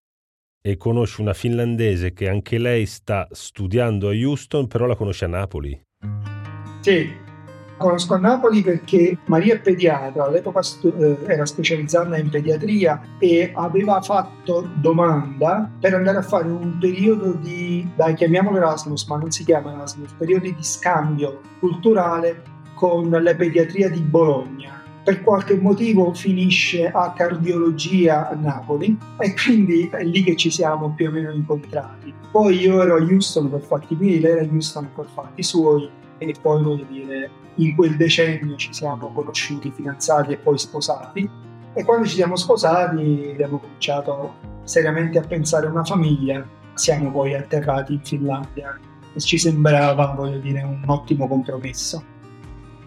e 0.68 0.78
conosci 0.78 1.22
una 1.22 1.36
finlandese 1.36 2.12
che 2.12 2.28
anche 2.28 2.58
lei 2.58 2.88
sta 2.88 3.28
studiando 3.30 4.10
a 4.10 4.14
Houston, 4.14 4.66
però 4.66 4.88
la 4.88 4.96
conosce 4.96 5.26
a 5.26 5.28
Napoli. 5.28 5.80
Sì, 6.80 7.08
conosco 7.78 8.16
a 8.16 8.18
Napoli 8.18 8.64
perché 8.64 9.16
Maria 9.26 9.54
è 9.54 9.60
pediatra, 9.60 10.24
all'epoca 10.24 10.62
eh, 10.62 11.18
era 11.28 11.46
specializzata 11.46 12.18
in 12.18 12.30
pediatria 12.30 13.00
e 13.20 13.52
aveva 13.54 14.02
fatto 14.02 14.68
domanda 14.78 15.72
per 15.80 15.94
andare 15.94 16.18
a 16.18 16.24
fare 16.24 16.48
un 16.48 16.80
periodo 16.80 17.34
di, 17.34 17.88
dai 17.96 18.16
chiamiamolo 18.16 18.58
Erasmus, 18.58 19.06
ma 19.06 19.18
non 19.18 19.30
si 19.30 19.44
chiama 19.44 19.72
Erasmus, 19.72 20.14
periodo 20.18 20.46
di 20.46 20.64
scambio 20.64 21.42
culturale 21.60 22.42
con 22.74 23.12
la 23.12 23.36
pediatria 23.36 23.88
di 23.88 24.02
Bologna 24.02 24.85
per 25.06 25.22
qualche 25.22 25.56
motivo 25.56 26.12
finisce 26.16 26.88
a 26.88 27.14
cardiologia 27.14 28.28
a 28.28 28.34
Napoli 28.34 28.98
e 29.20 29.36
quindi 29.36 29.88
è 29.92 30.04
lì 30.04 30.24
che 30.24 30.36
ci 30.36 30.50
siamo 30.50 30.96
più 30.96 31.10
o 31.10 31.12
meno 31.12 31.30
incontrati. 31.32 32.12
Poi 32.32 32.60
io 32.60 32.82
ero 32.82 32.96
a 32.96 33.02
Houston 33.02 33.52
per 33.52 33.62
fatti 33.62 33.96
miei, 33.96 34.20
lei 34.20 34.32
era 34.32 34.42
a 34.42 34.48
Houston 34.52 34.90
per 34.96 35.06
fatti 35.14 35.44
suoi 35.44 35.88
e 36.18 36.34
poi 36.42 36.64
voglio 36.64 36.86
dire 36.90 37.30
in 37.58 37.76
quel 37.76 37.96
decennio 37.98 38.56
ci 38.56 38.74
siamo 38.74 39.12
conosciuti, 39.12 39.72
fidanzati 39.72 40.32
e 40.32 40.38
poi 40.38 40.58
sposati 40.58 41.30
e 41.76 41.84
quando 41.84 42.08
ci 42.08 42.16
siamo 42.16 42.36
sposati 42.36 43.30
abbiamo 43.32 43.60
cominciato 43.60 44.34
seriamente 44.64 45.20
a 45.20 45.22
pensare 45.22 45.68
a 45.68 45.70
una 45.70 45.84
famiglia, 45.84 46.44
siamo 46.74 47.12
poi 47.12 47.36
atterrati 47.36 47.94
in 47.94 48.02
Finlandia 48.02 48.76
e 49.14 49.20
ci 49.20 49.38
sembrava, 49.38 50.16
voglio 50.18 50.40
dire, 50.40 50.64
un 50.64 50.82
ottimo 50.88 51.28
compromesso. 51.28 52.15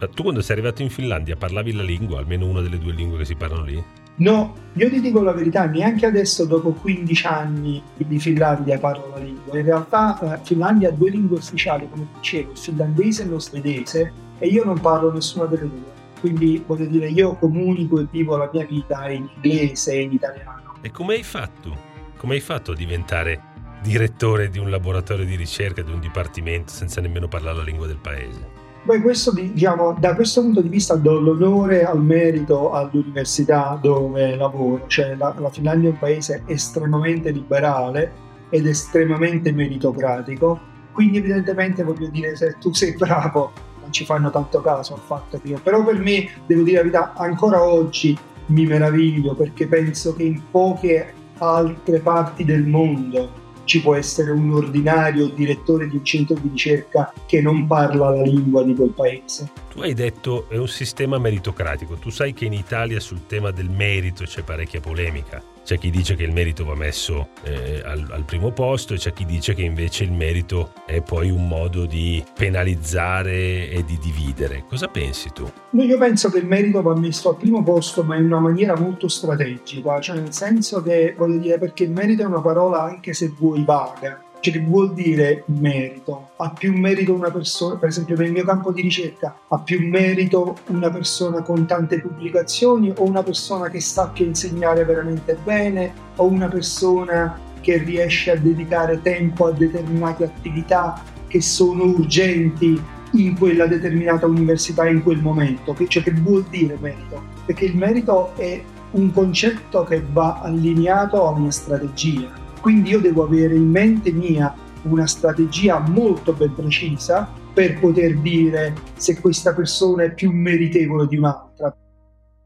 Tu 0.07 0.23
quando 0.23 0.41
sei 0.41 0.57
arrivato 0.57 0.83
in 0.83 0.91
Finlandia 0.91 1.37
parlavi 1.37 1.73
la 1.73 1.83
lingua, 1.83 2.21
almeno 2.21 2.47
una 2.47 2.61
delle 2.61 2.79
due 2.79 2.93
lingue 2.93 3.19
che 3.19 3.25
si 3.25 3.35
parlano 3.35 3.65
lì? 3.65 3.83
No, 4.19 4.55
io 4.73 4.89
ti 4.89 5.01
dico 5.01 5.23
la 5.23 5.33
verità, 5.33 5.67
neanche 5.67 6.05
adesso 6.07 6.45
dopo 6.45 6.73
15 6.73 7.27
anni 7.27 7.83
di 7.97 8.19
Finlandia 8.19 8.79
parlo 8.79 9.11
la 9.15 9.19
lingua. 9.19 9.57
In 9.57 9.65
realtà 9.65 10.19
eh, 10.21 10.45
Finlandia 10.45 10.89
ha 10.89 10.93
due 10.93 11.11
lingue 11.11 11.37
ufficiali, 11.37 11.89
come 11.89 12.09
dicevo, 12.17 12.51
il 12.51 12.59
finlandese 12.59 13.23
e 13.23 13.27
lo 13.27 13.39
svedese, 13.39 14.13
e 14.39 14.49
io 14.49 14.65
non 14.65 14.81
parlo 14.81 15.13
nessuna 15.13 15.45
delle 15.45 15.69
due. 15.69 15.97
Quindi 16.19 16.63
voglio 16.67 16.87
dire, 16.87 17.09
io 17.09 17.37
comunico 17.37 18.01
e 18.01 18.07
vivo 18.11 18.37
la 18.37 18.51
mia 18.53 18.67
vita 18.67 19.09
in 19.09 19.29
inglese 19.37 19.93
e 19.93 20.01
in 20.03 20.13
italiano. 20.13 20.75
E 20.81 20.91
come 20.91 21.15
hai 21.15 21.23
fatto? 21.23 21.77
Come 22.17 22.35
hai 22.35 22.41
fatto 22.41 22.73
a 22.73 22.75
diventare 22.75 23.41
direttore 23.83 24.49
di 24.49 24.59
un 24.59 24.69
laboratorio 24.69 25.25
di 25.25 25.37
ricerca, 25.37 25.83
di 25.83 25.93
un 25.93 26.01
dipartimento, 26.01 26.73
senza 26.73 27.01
nemmeno 27.01 27.29
parlare 27.29 27.59
la 27.59 27.63
lingua 27.63 27.87
del 27.87 27.99
paese? 27.99 28.58
Beh, 28.89 29.03
questo, 29.03 29.33
diciamo, 29.33 29.99
da 30.01 30.15
questo 30.15 30.41
punto 30.41 30.63
di 30.63 30.71
vista 30.71 30.95
do 30.95 31.21
l'onore 31.21 31.85
al 31.85 32.03
merito 32.03 32.71
all'università 32.71 33.79
dove 33.83 34.35
lavoro, 34.35 34.87
cioè 34.87 35.15
la, 35.15 35.35
la 35.37 35.51
Finlandia 35.51 35.91
è 35.91 35.93
un 35.93 35.99
paese 35.99 36.43
estremamente 36.47 37.31
liberale 37.31 38.11
ed 38.49 38.67
estremamente 38.67 39.53
meritocratico, 39.53 40.59
quindi 40.93 41.19
evidentemente 41.19 41.83
voglio 41.83 42.09
dire 42.09 42.35
se 42.35 42.57
tu 42.59 42.73
sei 42.73 42.97
bravo 42.97 43.53
non 43.83 43.93
ci 43.93 44.07
fanno 44.07 44.31
tanto 44.31 44.63
caso 44.63 44.95
al 44.95 45.01
fatto 45.01 45.39
che 45.39 45.49
io, 45.49 45.61
però 45.63 45.85
per 45.85 45.99
me 45.99 46.27
devo 46.47 46.63
dire 46.63 46.77
la 46.77 46.83
verità, 46.85 47.13
ancora 47.13 47.63
oggi 47.63 48.17
mi 48.47 48.65
meraviglio 48.65 49.35
perché 49.35 49.67
penso 49.67 50.15
che 50.15 50.23
in 50.23 50.41
poche 50.51 51.13
altre 51.37 51.99
parti 51.99 52.43
del 52.43 52.65
mondo 52.65 53.48
ci 53.69 53.83
può 53.83 53.95
essere 53.95 54.31
un 54.31 54.51
ordinario 54.55 55.29
direttore 55.29 55.89
di 55.89 55.97
un 55.97 56.05
centro 56.05 56.35
di 56.41 56.49
ricerca 56.49 57.13
che 57.27 57.43
non 57.43 57.67
parla 57.67 58.09
la 58.09 58.23
lingua 58.23 58.65
di 58.65 58.75
quel 58.75 58.91
paese. 58.91 59.51
Tu 59.71 59.81
hai 59.83 59.93
detto 59.93 60.49
è 60.49 60.57
un 60.57 60.69
sistema 60.69 61.19
meritocratico, 61.19 61.97
tu 61.97 62.09
sai 62.09 62.33
che 62.33 62.47
in 62.47 62.55
Italia 62.55 62.99
sul 62.99 63.27
tema 63.27 63.51
del 63.51 63.69
merito 63.69 64.25
c'è 64.25 64.43
parecchia 64.43 64.81
polemica. 64.81 65.57
C'è 65.69 65.77
chi 65.77 65.91
dice 65.91 66.15
che 66.15 66.23
il 66.23 66.33
merito 66.33 66.65
va 66.65 66.75
messo 66.75 67.29
eh, 67.43 67.83
al, 67.85 68.09
al, 68.11 68.25
primo 68.25 68.53
posto 68.53 68.95
e 68.95 68.97
c'è 68.97 69.13
chi 69.13 69.27
dice 69.27 69.53
che 69.53 69.61
invece 69.61 70.03
il 70.05 70.13
merito 70.13 70.73
è 70.87 71.03
poi 71.03 71.29
un 71.29 71.47
modo 71.47 71.85
di 71.85 72.25
penalizzare 72.35 73.69
e 73.69 73.85
di 73.85 73.99
dividere. 73.99 74.65
Cosa 74.67 74.89
pensi 74.89 75.31
tu? 75.31 75.47
Io 75.73 75.99
penso 75.99 76.31
che 76.31 76.39
il 76.39 76.47
merito 76.47 76.81
va 76.81 76.97
messo 76.97 77.29
al 77.29 77.37
primo 77.37 77.63
posto, 77.63 78.03
ma 78.03 78.17
in 78.17 78.25
una 78.25 78.39
maniera 78.39 78.75
molto 78.81 79.09
strategica, 79.09 80.01
cioè 80.01 80.19
nel 80.19 80.33
senso 80.33 80.83
che, 80.83 81.15
voglio 81.15 81.37
dire, 81.37 81.59
perché 81.59 81.85
il 81.85 81.91
merito 81.91 82.23
è 82.23 82.25
una 82.25 82.41
parola 82.41 82.83
anche 82.85 83.13
se 83.13 83.31
vuoi 83.37 83.63
vaga, 83.63 84.23
cioè, 84.41 84.53
che 84.53 84.61
vuol 84.61 84.95
dire 84.95 85.43
merito? 85.47 86.31
Ha 86.37 86.51
più 86.51 86.73
merito 86.77 87.13
una 87.13 87.31
persona, 87.31 87.77
per 87.77 87.89
esempio 87.89 88.17
nel 88.17 88.31
mio 88.31 88.45
campo 88.45 88.73
di 88.73 88.83
ricerca, 88.83 89.37
ha 89.49 89.59
più 89.59 89.87
merito 89.89 90.59
una 90.67 90.91
persona 90.91 91.43
con 91.43 91.67
tante 91.67 92.01
pubblicazioni 92.01 92.93
o 92.97 93.05
una 93.05 93.23
persona 93.23 93.69
che 93.69 93.81
sappia 93.81 94.25
insegnare 94.25 94.85
veramente 94.85 95.37
bene 95.43 95.93
o 96.17 96.27
una 96.27 96.49
persona 96.49 97.39
che 97.61 97.79
riesce 97.79 98.31
a 98.31 98.37
dedicare 98.37 99.03
tempo 99.03 99.47
a 99.47 99.53
determinate 99.53 100.25
attività 100.25 101.03
che 101.27 101.41
sono 101.41 101.85
urgenti 101.85 102.81
in 103.13 103.37
quella 103.37 103.67
determinata 103.67 104.27
università 104.27 104.87
in 104.87 105.03
quel 105.03 105.21
momento. 105.21 105.75
Cioè 105.87 106.03
che 106.03 106.13
vuol 106.13 106.45
dire 106.49 106.77
merito? 106.81 107.23
Perché 107.45 107.65
il 107.65 107.77
merito 107.77 108.35
è 108.37 108.63
un 108.93 109.13
concetto 109.13 109.83
che 109.85 110.03
va 110.13 110.41
allineato 110.41 111.27
a 111.27 111.31
una 111.31 111.51
strategia 111.51 112.38
quindi 112.61 112.91
io 112.91 113.01
devo 113.01 113.25
avere 113.25 113.55
in 113.55 113.69
mente 113.69 114.11
mia 114.13 114.55
una 114.83 115.07
strategia 115.07 115.79
molto 115.81 116.33
ben 116.33 116.55
precisa 116.55 117.31
per 117.53 117.79
poter 117.79 118.19
dire 118.21 118.75
se 118.97 119.21
questa 119.21 119.53
persona 119.53 120.05
è 120.05 120.15
più 120.15 120.31
meritevole 120.31 121.07
di 121.07 121.17
un'altra. 121.17 121.77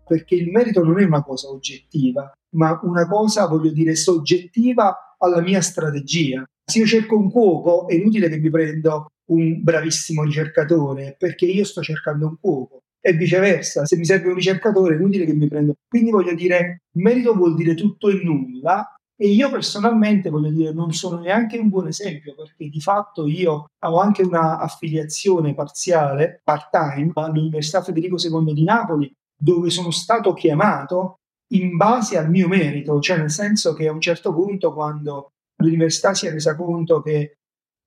Perché 0.05 0.35
il 0.35 0.51
merito 0.51 0.83
non 0.83 1.01
è 1.01 1.05
una 1.05 1.23
cosa 1.23 1.49
oggettiva, 1.49 2.33
ma 2.57 2.81
una 2.83 3.07
cosa, 3.07 3.47
voglio 3.47 3.71
dire, 3.71 3.95
soggettiva 3.95 5.17
alla 5.19 5.41
mia 5.41 5.61
strategia. 5.61 6.45
Se 6.65 6.79
io 6.79 6.87
cerco 6.87 7.17
un 7.17 7.31
cuoco, 7.31 7.89
è 7.89 7.95
inutile 7.95 8.29
che 8.29 8.39
mi 8.39 8.51
prendo 8.51 9.13
un 9.31 9.63
bravissimo 9.63 10.25
ricercatore, 10.25 11.15
perché 11.19 11.47
io 11.47 11.65
sto 11.65 11.83
cercando 11.83 12.27
un 12.27 12.37
cuoco. 12.41 12.81
E 13.01 13.13
viceversa, 13.15 13.85
se 13.85 13.97
mi 13.97 14.05
serve 14.05 14.29
un 14.29 14.35
ricercatore, 14.35 14.95
è 14.95 14.99
inutile 14.99 15.25
che 15.25 15.35
mi 15.35 15.49
prendo. 15.49 15.75
Quindi 15.89 16.11
voglio 16.11 16.35
dire, 16.35 16.83
merito 16.97 17.35
vuol 17.35 17.55
dire 17.55 17.75
tutto 17.75 18.09
e 18.09 18.21
nulla, 18.23 18.95
e 19.23 19.29
io 19.29 19.51
personalmente, 19.51 20.31
voglio 20.31 20.51
dire, 20.51 20.73
non 20.73 20.93
sono 20.93 21.21
neanche 21.21 21.57
un 21.57 21.69
buon 21.69 21.87
esempio 21.87 22.35
perché 22.35 22.69
di 22.69 22.81
fatto 22.81 23.29
io 23.29 23.67
ho 23.79 24.01
anche 24.01 24.23
una 24.23 24.59
affiliazione 24.59 25.55
parziale, 25.55 26.41
part-time, 26.43 27.13
all'Università 27.15 27.83
Federico 27.83 28.17
II 28.19 28.53
di 28.53 28.65
Napoli, 28.65 29.15
dove 29.41 29.71
sono 29.71 29.93
stato 29.93 30.33
chiamato 30.33 31.19
in 31.53 31.77
base 31.77 32.19
al 32.19 32.31
mio 32.31 32.49
merito, 32.49 32.99
cioè 32.99 33.19
nel 33.19 33.31
senso 33.31 33.75
che 33.75 33.87
a 33.87 33.93
un 33.93 34.01
certo 34.01 34.35
punto 34.35 34.73
quando 34.73 35.31
l'università 35.63 36.15
si 36.15 36.27
è 36.27 36.33
resa 36.33 36.57
conto 36.57 37.01
che 37.01 37.35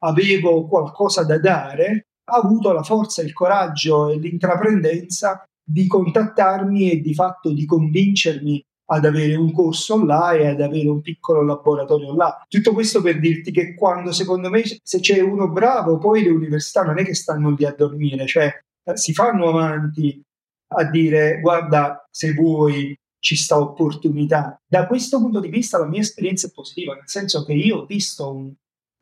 avevo 0.05 0.65
qualcosa 0.67 1.25
da 1.25 1.37
dare, 1.37 2.05
ha 2.31 2.37
avuto 2.37 2.71
la 2.71 2.83
forza, 2.83 3.21
il 3.21 3.33
coraggio 3.33 4.07
e 4.07 4.17
l'intraprendenza 4.19 5.43
di 5.61 5.85
contattarmi 5.85 6.91
e 6.91 7.01
di 7.01 7.13
fatto 7.13 7.51
di 7.51 7.65
convincermi 7.65 8.63
ad 8.87 9.05
avere 9.05 9.35
un 9.35 9.51
corso 9.51 10.03
là 10.03 10.33
e 10.33 10.47
ad 10.47 10.61
avere 10.61 10.87
un 10.87 11.01
piccolo 11.01 11.43
laboratorio 11.43 12.15
là. 12.15 12.45
Tutto 12.47 12.73
questo 12.73 13.01
per 13.01 13.19
dirti 13.19 13.51
che 13.51 13.73
quando 13.73 14.11
secondo 14.11 14.49
me 14.49 14.63
se 14.81 14.99
c'è 14.99 15.19
uno 15.21 15.49
bravo, 15.49 15.97
poi 15.97 16.23
le 16.23 16.29
università 16.29 16.83
non 16.83 16.99
è 16.99 17.03
che 17.03 17.15
stanno 17.15 17.51
lì 17.51 17.65
a 17.65 17.73
dormire, 17.75 18.27
cioè 18.27 18.51
eh, 18.83 18.97
si 18.97 19.13
fanno 19.13 19.47
avanti 19.47 20.21
a 20.67 20.83
dire 20.89 21.39
guarda 21.41 22.07
se 22.09 22.33
vuoi 22.33 22.95
ci 23.19 23.35
sta 23.35 23.59
opportunità. 23.59 24.59
Da 24.67 24.85
questo 24.85 25.19
punto 25.19 25.39
di 25.39 25.49
vista 25.49 25.79
la 25.79 25.87
mia 25.87 26.01
esperienza 26.01 26.47
è 26.47 26.51
positiva, 26.51 26.93
nel 26.93 27.09
senso 27.09 27.43
che 27.43 27.53
io 27.53 27.77
ho 27.77 27.85
visto 27.85 28.31
un, 28.31 28.53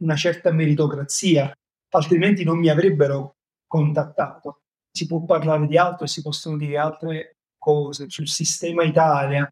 una 0.01 0.15
certa 0.15 0.51
meritocrazia, 0.51 1.51
altrimenti 1.89 2.45
non 2.45 2.57
mi 2.57 2.69
avrebbero 2.69 3.35
contattato. 3.67 4.61
Si 4.89 5.07
può 5.07 5.25
parlare 5.25 5.67
di 5.67 5.77
altro 5.77 6.05
e 6.05 6.07
si 6.07 6.21
possono 6.21 6.55
dire 6.55 6.77
altre 6.77 7.37
cose 7.57 8.09
sul 8.09 8.27
sistema 8.27 8.83
Italia, 8.83 9.49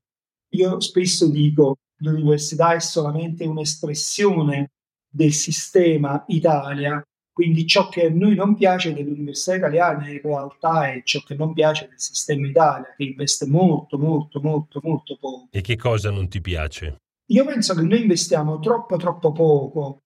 io 0.51 0.79
spesso 0.79 1.29
dico 1.29 1.77
che 1.97 2.09
l'università 2.09 2.73
è 2.73 2.79
solamente 2.79 3.45
un'espressione 3.45 4.71
del 5.07 5.33
sistema 5.33 6.23
Italia, 6.27 7.01
quindi 7.31 7.65
ciò 7.65 7.89
che 7.89 8.07
a 8.07 8.09
noi 8.09 8.35
non 8.35 8.55
piace 8.55 8.93
dell'università 8.93 9.55
italiana 9.55 10.09
in 10.09 10.21
realtà 10.21 10.91
è 10.91 11.01
ciò 11.03 11.21
che 11.21 11.35
non 11.35 11.53
piace 11.53 11.87
del 11.87 11.99
sistema 11.99 12.47
Italia, 12.47 12.93
che 12.95 13.03
investe 13.03 13.45
molto, 13.45 13.97
molto, 13.97 14.41
molto, 14.41 14.79
molto 14.83 15.17
poco. 15.17 15.47
E 15.51 15.61
che 15.61 15.77
cosa 15.77 16.11
non 16.11 16.27
ti 16.27 16.41
piace? 16.41 16.97
Io 17.27 17.45
penso 17.45 17.73
che 17.73 17.81
noi 17.81 18.01
investiamo 18.01 18.59
troppo, 18.59 18.97
troppo 18.97 19.31
poco 19.31 20.01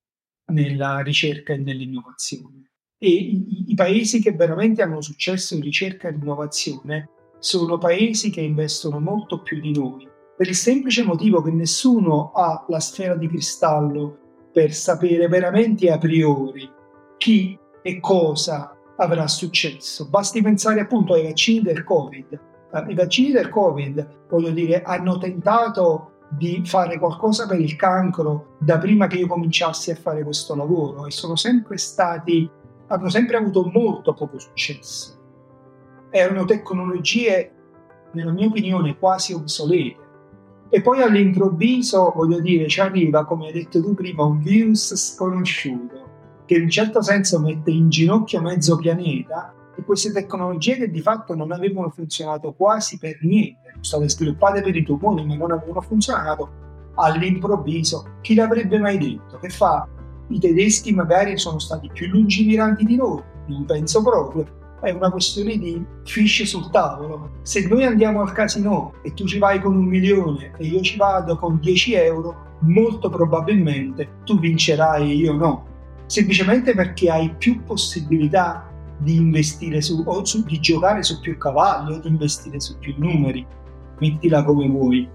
nella 0.52 1.00
ricerca 1.00 1.54
e 1.54 1.58
nell'innovazione. 1.58 2.70
E 2.98 3.10
i, 3.10 3.72
i 3.72 3.74
paesi 3.74 4.22
che 4.22 4.32
veramente 4.34 4.84
hanno 4.84 5.02
successo 5.02 5.56
in 5.56 5.62
ricerca 5.62 6.08
e 6.08 6.14
innovazione 6.14 7.10
sono 7.40 7.78
paesi 7.78 8.30
che 8.30 8.42
investono 8.42 9.00
molto 9.00 9.42
più 9.42 9.60
di 9.60 9.72
noi 9.72 10.14
per 10.36 10.48
il 10.48 10.56
semplice 10.56 11.04
motivo 11.04 11.42
che 11.42 11.52
nessuno 11.52 12.32
ha 12.34 12.66
la 12.68 12.80
sfera 12.80 13.16
di 13.16 13.28
cristallo 13.28 14.18
per 14.52 14.74
sapere 14.74 15.28
veramente 15.28 15.90
a 15.92 15.98
priori 15.98 16.70
chi 17.18 17.58
e 17.82 18.00
cosa 18.00 18.76
avrà 18.98 19.28
successo. 19.28 20.10
Basti 20.10 20.42
pensare 20.42 20.82
appunto 20.82 21.14
ai 21.14 21.24
vaccini 21.24 21.62
del 21.62 21.84
Covid. 21.84 22.40
Eh, 22.74 22.86
I 22.88 22.96
vaccini 22.96 23.32
del 23.32 23.50
Covid, 23.50 24.26
voglio 24.30 24.52
dire, 24.52 24.82
hanno 24.82 25.18
tentato 25.18 26.12
di 26.30 26.62
fare 26.66 26.98
qualcosa 26.98 27.48
per 27.48 27.60
il 27.60 27.76
cancro 27.76 28.56
da 28.60 28.78
prima 28.78 29.08
che 29.08 29.18
io 29.18 29.28
cominciassi 29.28 29.92
a 29.92 29.96
fare 29.96 30.24
questo 30.24 30.56
lavoro 30.56 31.06
e 31.06 31.12
sono 31.12 31.36
sempre 31.36 31.78
stati, 31.78 32.50
hanno 32.88 33.10
sempre 33.10 33.38
avuto 33.38 33.70
molto 33.72 34.14
poco 34.14 34.40
successo. 34.40 35.14
Erano 36.10 36.46
tecnologie, 36.46 37.52
nella 38.14 38.32
mia 38.32 38.48
opinione, 38.48 38.98
quasi 38.98 39.34
obsolete. 39.34 40.04
E 40.76 40.82
poi 40.82 41.02
all'improvviso, 41.02 42.12
voglio 42.14 42.42
dire, 42.42 42.68
ci 42.68 42.82
arriva, 42.82 43.24
come 43.24 43.48
hai 43.48 43.54
detto 43.54 43.82
tu 43.82 43.94
prima, 43.94 44.26
un 44.26 44.42
virus 44.42 44.94
sconosciuto 44.94 46.44
che 46.46 46.56
in 46.56 46.64
un 46.64 46.70
certo 46.70 47.02
senso 47.02 47.40
mette 47.40 47.72
in 47.72 47.88
ginocchio 47.88 48.42
mezzo 48.42 48.76
pianeta 48.76 49.54
e 49.74 49.82
queste 49.86 50.12
tecnologie 50.12 50.76
che 50.76 50.92
di 50.92 51.00
fatto 51.00 51.34
non 51.34 51.54
avevano 51.54 51.90
funzionato 51.92 52.52
quasi 52.52 52.98
per 52.98 53.20
niente 53.22 53.76
state 53.80 54.10
sviluppate 54.10 54.62
per 54.62 54.76
i 54.76 54.84
tumori 54.84 55.26
ma 55.26 55.36
non 55.36 55.52
avevano 55.54 55.80
funzionato, 55.80 56.50
all'improvviso 56.96 58.18
chi 58.20 58.36
l'avrebbe 58.36 58.78
mai 58.78 58.98
detto? 58.98 59.38
Che 59.38 59.48
fa? 59.48 59.88
I 60.28 60.40
tedeschi 60.40 60.94
magari 60.94 61.38
sono 61.38 61.58
stati 61.58 61.90
più 61.94 62.08
lungimiranti 62.08 62.84
di 62.84 62.98
noi, 62.98 63.24
non 63.48 63.64
penso 63.64 64.02
proprio. 64.04 64.65
È 64.82 64.92
una 64.92 65.10
questione 65.10 65.58
di 65.58 65.84
fish 66.04 66.44
sul 66.44 66.70
tavolo. 66.70 67.32
Se 67.42 67.68
noi 67.68 67.86
andiamo 67.86 68.22
al 68.22 68.32
casino 68.32 68.94
e 69.02 69.14
tu 69.14 69.26
ci 69.26 69.40
vai 69.40 69.60
con 69.60 69.76
un 69.76 69.86
milione 69.86 70.52
e 70.58 70.66
io 70.66 70.82
ci 70.82 70.98
vado 70.98 71.38
con 71.38 71.60
10 71.60 71.94
euro, 71.94 72.36
molto 72.60 73.10
probabilmente 73.10 74.22
tu 74.26 74.40
vincerai 74.40 75.10
e 75.10 75.14
io 75.16 75.34
no. 75.34 75.66
Semplicemente 76.06 76.74
perché 76.74 77.10
hai 77.10 77.34
più 77.36 77.64
possibilità 77.64 78.70
di 78.98 79.16
investire 79.16 79.82
su, 79.82 80.04
o 80.06 80.24
su, 80.24 80.44
di 80.44 80.60
giocare 80.60 81.04
su 81.04 81.20
più 81.20 81.38
cavalli 81.38 81.94
o 81.94 82.00
di 82.00 82.08
investire 82.08 82.60
su 82.60 82.78
più 82.78 82.94
numeri 82.98 83.46
mettila 84.00 84.44
come 84.44 84.68
vuoi. 84.68 85.10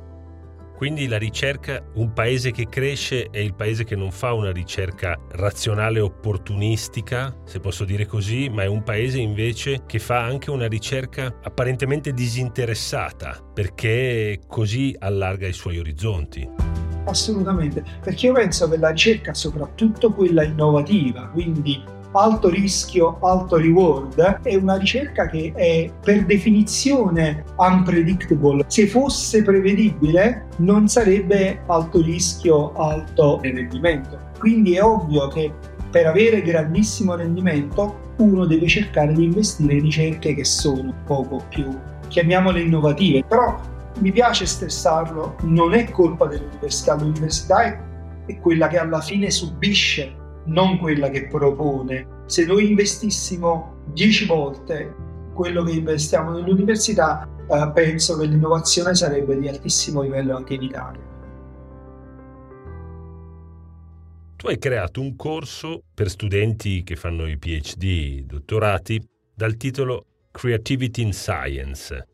Quindi 0.81 1.09
la 1.09 1.19
ricerca, 1.19 1.85
un 1.97 2.15
paese 2.15 2.53
che 2.53 2.67
cresce 2.67 3.27
è 3.31 3.37
il 3.37 3.55
paese 3.55 3.85
che 3.85 3.97
non 3.97 4.11
fa 4.11 4.33
una 4.33 4.51
ricerca 4.51 5.15
razionale 5.33 6.01
opportunistica, 6.01 7.37
se 7.45 7.61
posso 7.61 7.85
dire 7.85 8.07
così, 8.07 8.49
ma 8.49 8.63
è 8.63 8.67
un 8.67 8.83
paese 8.83 9.19
invece 9.19 9.83
che 9.85 9.99
fa 9.99 10.25
anche 10.25 10.51
una 10.51 10.69
ricerca 10.69 11.37
apparentemente 11.43 12.15
disinteressata, 12.15 13.45
perché 13.53 14.41
così 14.47 14.97
allarga 14.99 15.47
i 15.47 15.53
suoi 15.53 15.79
orizzonti. 15.79 16.49
Assolutamente, 17.05 17.85
perché 18.03 18.29
io 18.29 18.33
penso 18.33 18.67
che 18.67 18.79
la 18.79 18.89
ricerca, 18.89 19.35
soprattutto 19.35 20.15
quella 20.15 20.45
innovativa, 20.45 21.29
quindi 21.29 21.79
alto 22.13 22.49
rischio, 22.49 23.19
alto 23.21 23.57
reward, 23.57 24.41
è 24.43 24.55
una 24.57 24.77
ricerca 24.77 25.29
che 25.29 25.53
è 25.55 25.91
per 26.03 26.25
definizione 26.25 27.45
unpredictable. 27.57 28.65
Se 28.67 28.87
fosse 28.87 29.43
prevedibile 29.43 30.47
non 30.59 30.89
sarebbe 30.89 31.63
alto 31.67 32.03
rischio, 32.03 32.73
alto 32.75 33.41
rendimento. 33.43 34.19
Quindi 34.39 34.75
è 34.75 34.83
ovvio 34.83 35.29
che 35.29 35.53
per 35.91 36.07
avere 36.07 36.43
grandissimo 36.43 37.15
rendimento 37.15 38.09
uno 38.19 38.47
deve 38.47 38.69
cercare 38.69 39.13
di 39.13 39.25
investire 39.25 39.75
in 39.75 39.83
ricerche 39.83 40.35
che 40.35 40.45
sono 40.45 40.95
poco 41.05 41.43
più, 41.49 41.69
chiamiamole 42.09 42.61
innovative. 42.61 43.25
Però 43.25 43.59
mi 43.99 44.13
piace 44.13 44.47
stressarlo, 44.47 45.37
non 45.43 45.75
è 45.75 45.91
colpa 45.91 46.27
dell'università, 46.27 46.95
l'università 46.95 47.63
è 48.27 48.39
quella 48.41 48.69
che 48.69 48.79
alla 48.79 49.01
fine 49.01 49.31
subisce 49.31 50.15
non 50.51 50.79
quella 50.79 51.09
che 51.11 51.27
propone. 51.27 52.25
Se 52.27 52.45
noi 52.45 52.69
investissimo 52.69 53.83
10 53.93 54.27
volte 54.27 54.95
quello 55.33 55.63
che 55.63 55.73
investiamo 55.73 56.33
nell'università, 56.33 57.29
eh, 57.49 57.71
penso 57.73 58.17
che 58.19 58.27
l'innovazione 58.27 58.95
sarebbe 58.95 59.39
di 59.39 59.49
altissimo 59.49 60.03
livello 60.03 60.37
anche 60.37 60.55
in 60.55 60.63
Italia. 60.63 61.09
Tu 64.37 64.47
hai 64.47 64.59
creato 64.59 65.01
un 65.01 65.17
corso 65.17 65.83
per 65.93 66.09
studenti 66.09 66.83
che 66.83 66.97
fanno 66.97 67.27
i 67.27 67.37
PhD, 67.37 68.25
dottorati, 68.25 69.03
dal 69.35 69.57
titolo 69.57 70.07
Creativity 70.31 71.03
in 71.03 71.13
Science. 71.13 72.07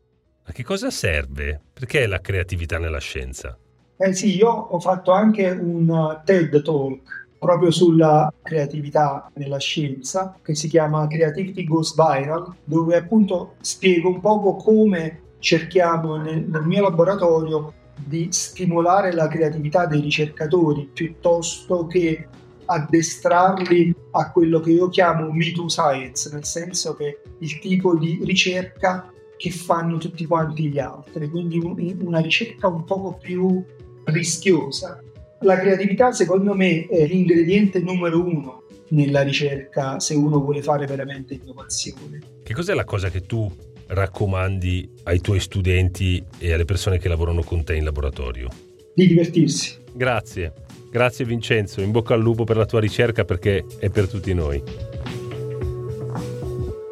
A 0.43 0.51
che 0.51 0.63
cosa 0.63 0.89
serve? 0.89 1.61
Perché 1.73 2.05
la 2.05 2.19
creatività 2.19 2.79
nella 2.79 2.99
scienza? 2.99 3.57
Eh 3.97 4.13
sì, 4.13 4.35
io 4.35 4.49
ho 4.49 4.79
fatto 4.79 5.11
anche 5.11 5.49
un 5.49 6.21
TED 6.23 6.61
Talk 6.61 7.26
proprio 7.47 7.71
sulla 7.71 8.29
creatività 8.41 9.31
nella 9.35 9.57
scienza, 9.57 10.37
che 10.43 10.53
si 10.53 10.67
chiama 10.67 11.07
Creativity 11.07 11.63
Goes 11.63 11.95
Viral, 11.95 12.53
dove 12.65 12.97
appunto 12.97 13.53
spiego 13.61 14.09
un 14.09 14.19
po' 14.19 14.57
come 14.57 15.21
cerchiamo 15.39 16.17
nel, 16.17 16.43
nel 16.45 16.63
mio 16.63 16.81
laboratorio 16.83 17.73
di 17.95 18.27
stimolare 18.31 19.13
la 19.13 19.29
creatività 19.29 19.85
dei 19.85 20.01
ricercatori 20.01 20.89
piuttosto 20.91 21.87
che 21.87 22.27
addestrarli 22.65 23.95
a 24.11 24.29
quello 24.31 24.59
che 24.59 24.71
io 24.71 24.89
chiamo 24.89 25.31
me 25.31 25.49
too 25.53 25.69
science, 25.69 26.29
nel 26.33 26.43
senso 26.43 26.95
che 26.95 27.21
il 27.39 27.59
tipo 27.59 27.95
di 27.95 28.19
ricerca 28.25 29.09
che 29.37 29.51
fanno 29.51 29.97
tutti 29.99 30.25
quanti 30.25 30.67
gli 30.67 30.79
altri, 30.79 31.29
quindi 31.29 31.59
una 32.01 32.19
ricerca 32.19 32.67
un 32.67 32.83
poco 32.83 33.17
più 33.21 33.63
rischiosa 34.03 35.01
la 35.41 35.59
creatività 35.59 36.11
secondo 36.11 36.53
me 36.53 36.87
è 36.87 37.05
l'ingrediente 37.05 37.79
numero 37.79 38.23
uno 38.23 38.63
nella 38.89 39.21
ricerca 39.21 39.99
se 39.99 40.15
uno 40.15 40.39
vuole 40.39 40.61
fare 40.61 40.85
veramente 40.85 41.33
innovazione. 41.33 42.19
Che 42.43 42.53
cos'è 42.53 42.73
la 42.73 42.85
cosa 42.85 43.09
che 43.09 43.21
tu 43.21 43.51
raccomandi 43.87 44.89
ai 45.03 45.21
tuoi 45.21 45.39
studenti 45.39 46.23
e 46.39 46.53
alle 46.53 46.65
persone 46.65 46.97
che 46.97 47.07
lavorano 47.07 47.43
con 47.43 47.63
te 47.63 47.75
in 47.75 47.83
laboratorio? 47.83 48.49
Di 48.93 49.07
divertirsi. 49.07 49.77
Grazie, 49.93 50.53
grazie 50.89 51.25
Vincenzo, 51.25 51.81
in 51.81 51.91
bocca 51.91 52.13
al 52.13 52.21
lupo 52.21 52.43
per 52.43 52.57
la 52.57 52.65
tua 52.65 52.79
ricerca 52.79 53.25
perché 53.25 53.65
è 53.79 53.89
per 53.89 54.07
tutti 54.07 54.33
noi. 54.33 54.61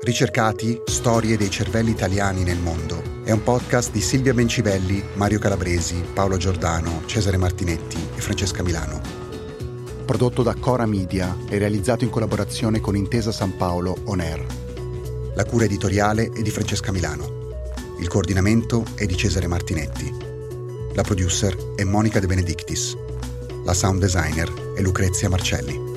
Ricercati, 0.02 0.82
storie 0.86 1.36
dei 1.36 1.50
cervelli 1.50 1.90
italiani 1.90 2.44
nel 2.44 2.60
mondo 2.60 3.15
è 3.26 3.32
un 3.32 3.42
podcast 3.42 3.92
di 3.92 4.02
Silvia 4.02 4.36
Bencivelli, 4.36 5.04
Mario 5.16 5.40
Calabresi, 5.40 6.04
Paolo 6.14 6.38
Giordano, 6.38 7.02
Cesare 7.08 7.38
Martinetti 7.38 7.98
e 8.16 8.22
Francesca 8.22 8.62
Milano. 8.62 9.02
Prodotto 10.06 10.44
da 10.44 10.54
Cora 10.54 10.86
Media 10.86 11.36
e 11.50 11.58
realizzato 11.58 12.04
in 12.04 12.12
collaborazione 12.12 12.80
con 12.80 12.96
Intesa 12.96 13.32
San 13.32 13.58
Paolo 13.58 13.98
On 14.04 14.20
Air. 14.20 14.46
La 15.34 15.44
cura 15.44 15.66
editoriale 15.66 16.30
è 16.30 16.42
di 16.44 16.52
Francesca 16.52 16.92
Milano. 16.92 17.64
Il 18.00 18.08
coordinamento 18.08 18.86
è 18.94 19.08
di 19.08 19.18
Cesare 19.18 19.48
Martinetti. 19.48 20.14
La 20.94 21.02
producer 21.02 21.74
è 21.74 21.84
Monica 21.84 22.20
De 22.20 22.28
Benedictis. 22.28 22.96
La 23.64 23.74
sound 23.74 24.02
designer 24.02 24.76
è 24.76 24.82
Lucrezia 24.82 25.30
Marcelli. 25.30 25.95